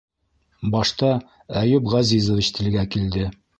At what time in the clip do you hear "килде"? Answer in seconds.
2.97-3.33